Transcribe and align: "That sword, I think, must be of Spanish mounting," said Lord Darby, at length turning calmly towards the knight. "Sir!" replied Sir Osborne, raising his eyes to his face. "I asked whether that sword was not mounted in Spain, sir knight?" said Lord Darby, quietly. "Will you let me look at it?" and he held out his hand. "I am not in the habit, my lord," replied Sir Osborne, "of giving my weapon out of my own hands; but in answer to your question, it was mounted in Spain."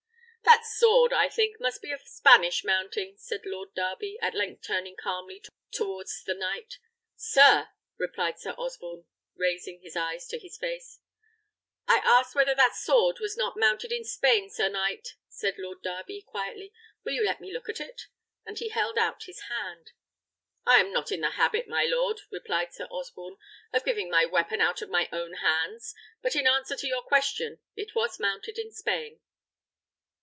"That 0.43 0.65
sword, 0.65 1.13
I 1.13 1.29
think, 1.29 1.59
must 1.61 1.81
be 1.81 1.91
of 1.91 2.01
Spanish 2.01 2.63
mounting," 2.63 3.15
said 3.17 3.43
Lord 3.45 3.73
Darby, 3.73 4.17
at 4.21 4.33
length 4.35 4.65
turning 4.65 4.95
calmly 4.97 5.43
towards 5.71 6.23
the 6.23 6.33
knight. 6.33 6.77
"Sir!" 7.15 7.69
replied 7.97 8.37
Sir 8.37 8.51
Osborne, 8.57 9.05
raising 9.35 9.79
his 9.81 9.95
eyes 9.95 10.27
to 10.27 10.37
his 10.37 10.57
face. 10.57 10.99
"I 11.87 11.99
asked 12.03 12.35
whether 12.35 12.53
that 12.55 12.75
sword 12.75 13.19
was 13.19 13.37
not 13.37 13.55
mounted 13.57 13.91
in 13.93 14.03
Spain, 14.03 14.49
sir 14.49 14.67
knight?" 14.67 15.15
said 15.29 15.55
Lord 15.57 15.81
Darby, 15.81 16.21
quietly. 16.21 16.73
"Will 17.05 17.13
you 17.13 17.23
let 17.25 17.39
me 17.39 17.53
look 17.53 17.69
at 17.69 17.79
it?" 17.79 18.07
and 18.45 18.59
he 18.59 18.69
held 18.69 18.97
out 18.97 19.23
his 19.23 19.41
hand. 19.43 19.93
"I 20.65 20.79
am 20.81 20.91
not 20.91 21.11
in 21.11 21.21
the 21.21 21.31
habit, 21.31 21.67
my 21.67 21.85
lord," 21.85 22.21
replied 22.29 22.73
Sir 22.73 22.85
Osborne, 22.85 23.37
"of 23.71 23.85
giving 23.85 24.11
my 24.11 24.25
weapon 24.25 24.59
out 24.61 24.81
of 24.81 24.89
my 24.89 25.07
own 25.13 25.35
hands; 25.35 25.95
but 26.21 26.35
in 26.35 26.45
answer 26.45 26.75
to 26.75 26.87
your 26.87 27.03
question, 27.03 27.59
it 27.75 27.95
was 27.95 28.19
mounted 28.19 28.57
in 28.59 28.71
Spain." 28.71 29.21